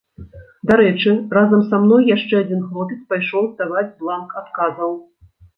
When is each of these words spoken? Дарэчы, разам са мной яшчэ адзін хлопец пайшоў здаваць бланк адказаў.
Дарэчы, 0.71 1.11
разам 1.37 1.61
са 1.67 1.79
мной 1.83 2.09
яшчэ 2.15 2.35
адзін 2.45 2.65
хлопец 2.71 2.99
пайшоў 3.13 3.47
здаваць 3.53 3.89
бланк 4.03 4.29
адказаў. 4.43 4.91